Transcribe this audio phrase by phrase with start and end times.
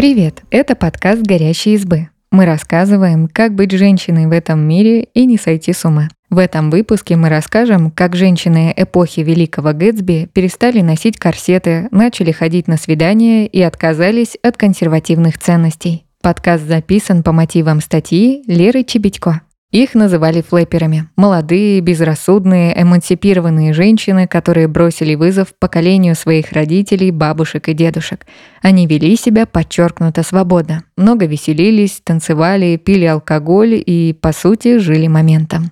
[0.00, 0.44] Привет!
[0.50, 2.08] Это подкаст «Горящие избы».
[2.30, 6.08] Мы рассказываем, как быть женщиной в этом мире и не сойти с ума.
[6.30, 12.66] В этом выпуске мы расскажем, как женщины эпохи Великого Гэтсби перестали носить корсеты, начали ходить
[12.66, 16.06] на свидания и отказались от консервативных ценностей.
[16.22, 19.42] Подкаст записан по мотивам статьи Леры Чебедько.
[19.70, 21.06] Их называли флэперами.
[21.16, 28.26] Молодые, безрассудные, эмансипированные женщины, которые бросили вызов поколению своих родителей, бабушек и дедушек.
[28.62, 30.82] Они вели себя подчеркнуто свободно.
[30.96, 35.70] Много веселились, танцевали, пили алкоголь и, по сути, жили моментом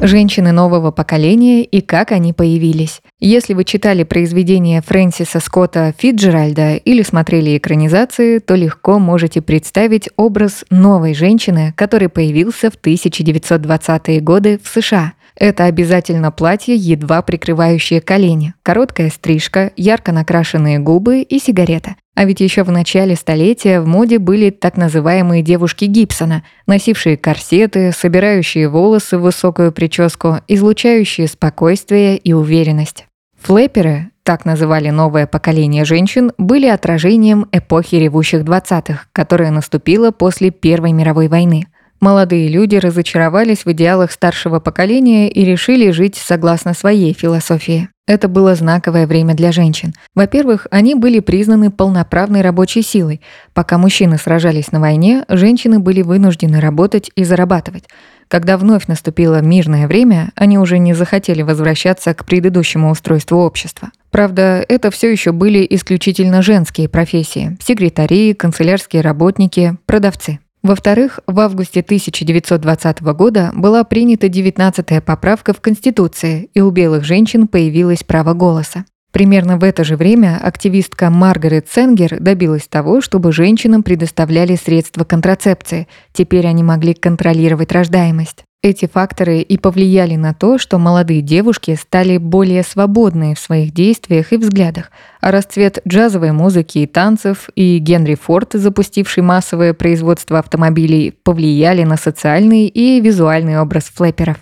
[0.00, 3.00] женщины нового поколения и как они появились.
[3.18, 10.64] Если вы читали произведения Фрэнсиса Скотта Фитджеральда или смотрели экранизации, то легко можете представить образ
[10.70, 18.52] новой женщины, который появился в 1920-е годы в США– это обязательно платье, едва прикрывающее колени,
[18.62, 21.96] короткая стрижка, ярко накрашенные губы и сигарета.
[22.14, 27.92] А ведь еще в начале столетия в моде были так называемые девушки Гибсона, носившие корсеты,
[27.92, 33.06] собирающие волосы в высокую прическу, излучающие спокойствие и уверенность.
[33.40, 40.92] Флэперы, так называли новое поколение женщин, были отражением эпохи ревущих 20-х, которая наступила после Первой
[40.92, 41.66] мировой войны–
[42.00, 47.90] Молодые люди разочаровались в идеалах старшего поколения и решили жить согласно своей философии.
[48.10, 49.94] Это было знаковое время для женщин.
[50.16, 53.20] Во-первых, они были признаны полноправной рабочей силой.
[53.54, 57.84] Пока мужчины сражались на войне, женщины были вынуждены работать и зарабатывать.
[58.26, 63.90] Когда вновь наступило мирное время, они уже не захотели возвращаться к предыдущему устройству общества.
[64.10, 70.40] Правда, это все еще были исключительно женские профессии– секретари, канцелярские работники, продавцы.
[70.62, 77.48] Во-вторых, в августе 1920 года была принята 19-я поправка в Конституции, и у белых женщин
[77.48, 78.84] появилось право голоса.
[79.10, 85.88] Примерно в это же время активистка Маргарет Сенгер добилась того, чтобы женщинам предоставляли средства контрацепции.
[86.12, 88.44] Теперь они могли контролировать рождаемость.
[88.62, 94.34] Эти факторы и повлияли на то, что молодые девушки стали более свободны в своих действиях
[94.34, 94.90] и взглядах,
[95.22, 101.96] а расцвет джазовой музыки и танцев и Генри Форд, запустивший массовое производство автомобилей, повлияли на
[101.96, 104.36] социальный и визуальный образ флэперов.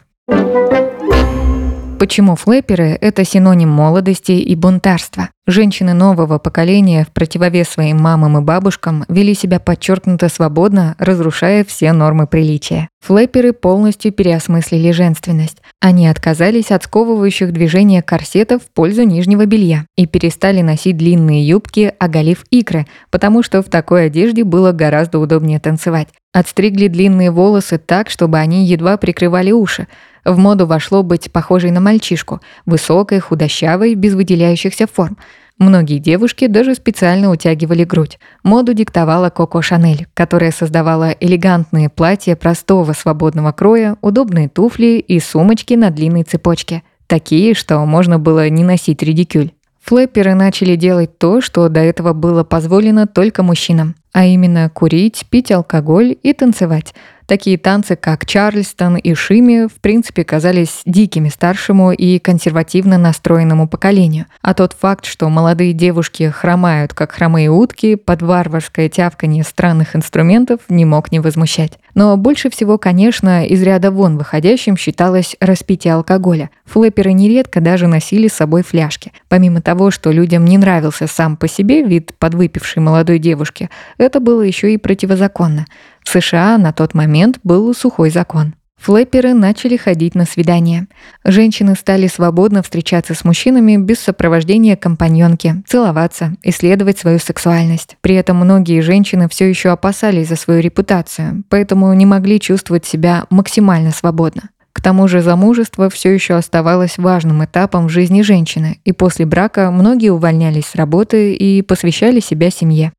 [1.98, 5.30] Почему флэперы– это синоним молодости и бунтарства?
[5.48, 11.92] Женщины нового поколения в противовес своим мамам и бабушкам вели себя подчеркнуто свободно, разрушая все
[11.92, 12.88] нормы приличия.
[13.04, 15.56] Флэперы полностью переосмыслили женственность.
[15.80, 21.92] Они отказались от сковывающих движения корсетов в пользу нижнего белья и перестали носить длинные юбки,
[21.98, 26.08] оголив икры, потому что в такой одежде было гораздо удобнее танцевать.
[26.32, 29.88] Отстригли длинные волосы так, чтобы они едва прикрывали уши.
[30.28, 35.16] В моду вошло быть похожей на мальчишку, высокой, худощавой, без выделяющихся форм.
[35.56, 38.18] Многие девушки даже специально утягивали грудь.
[38.42, 45.72] Моду диктовала Коко Шанель, которая создавала элегантные платья простого свободного кроя, удобные туфли и сумочки
[45.72, 46.82] на длинной цепочке.
[47.06, 49.52] Такие, что можно было не носить редикюль.
[49.82, 55.50] Флэперы начали делать то, что до этого было позволено только мужчинам, а именно курить, пить
[55.50, 56.94] алкоголь и танцевать–
[57.28, 64.24] Такие танцы, как Чарльстон и Шими, в принципе, казались дикими старшему и консервативно настроенному поколению.
[64.40, 70.60] А тот факт, что молодые девушки хромают, как хромые утки, под варварское тявканье странных инструментов,
[70.70, 71.78] не мог не возмущать.
[71.92, 76.48] Но больше всего, конечно, из ряда вон выходящим считалось распитие алкоголя.
[76.64, 79.12] Флэперы нередко даже носили с собой фляжки.
[79.28, 83.68] Помимо того, что людям не нравился сам по себе вид подвыпившей молодой девушки,
[83.98, 85.66] это было еще и противозаконно.
[86.08, 88.54] В США на тот момент был сухой закон.
[88.80, 90.86] Флэперы начали ходить на свидания.
[91.22, 97.98] Женщины стали свободно встречаться с мужчинами без сопровождения компаньонки, целоваться, исследовать свою сексуальность.
[98.00, 103.26] При этом многие женщины все еще опасались за свою репутацию, поэтому не могли чувствовать себя
[103.28, 104.48] максимально свободно.
[104.72, 109.70] К тому же замужество все еще оставалось важным этапом в жизни женщины, и после брака
[109.70, 112.92] многие увольнялись с работы и посвящали себя семье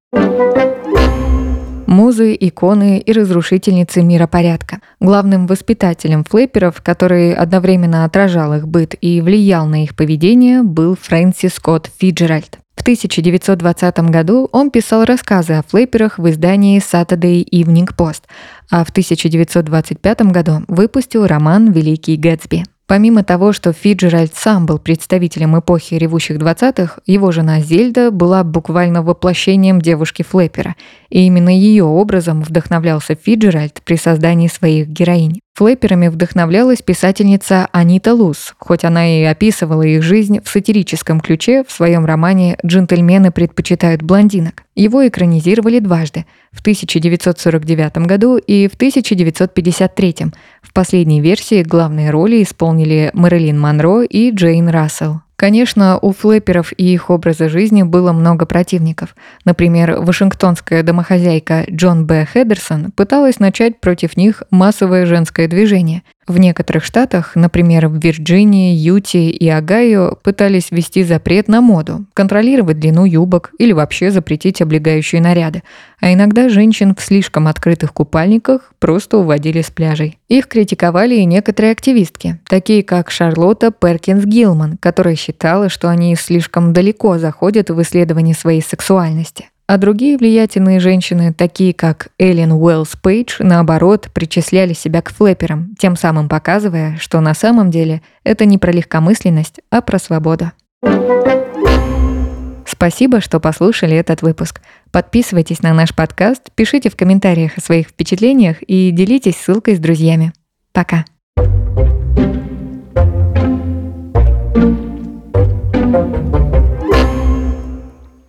[1.90, 4.80] музы, иконы и разрушительницы миропорядка.
[5.00, 11.56] Главным воспитателем флэперов, который одновременно отражал их быт и влиял на их поведение, был Фрэнсис
[11.56, 12.60] Скотт Фиджеральд.
[12.76, 18.22] В 1920 году он писал рассказы о флэперах в издании Saturday Evening Post,
[18.72, 22.64] а в 1925 году выпустил роман «Великий Гэтсби».
[22.90, 29.04] Помимо того, что Фиджеральд сам был представителем эпохи ревущих 20-х, его жена Зельда была буквально
[29.04, 30.76] воплощением девушки Флэпера.
[31.10, 35.40] И именно ее образом вдохновлялся Фиджеральд при создании своих героинь.
[35.56, 41.72] Флэперами вдохновлялась писательница Анита Луз, хоть она и описывала их жизнь в сатирическом ключе в
[41.72, 44.64] своем романе «Джентльмены предпочитают блондинок».
[44.76, 50.16] Его экранизировали дважды– в 1949 году и в 1953.
[50.62, 55.22] В последней версии главные роли исполнили Мэрилин Монро и Джейн Рассел.
[55.40, 59.16] Конечно, у флэперов и их образа жизни было много противников.
[59.46, 62.26] Например, вашингтонская домохозяйка Джон Б.
[62.26, 66.04] Хедерсон пыталась начать против них массовое женское движение.
[66.30, 72.80] В некоторых штатах, например, в Вирджинии, Юте и Огайо, пытались ввести запрет на моду, контролировать
[72.80, 75.64] длину юбок или вообще запретить облегающие наряды.
[76.00, 80.20] А иногда женщин в слишком открытых купальниках просто уводили с пляжей.
[80.28, 86.74] Их критиковали и некоторые активистки, такие как Шарлотта Перкинс Гилман, которая считала, что они слишком
[86.74, 89.49] далеко заходят в исследовании своей сексуальности.
[89.70, 95.96] А другие влиятельные женщины, такие как Эллен Уэллс Пейдж, наоборот, причисляли себя к флэперам, тем
[95.96, 100.52] самым показывая, что на самом деле это не про легкомысленность, а про свободу.
[102.66, 104.62] Спасибо, что послушали этот выпуск.
[104.92, 110.34] Подписывайтесь на наш подкаст, пишите в комментариях о своих впечатлениях и делитесь ссылкой с друзьями.
[110.74, 111.06] Пока.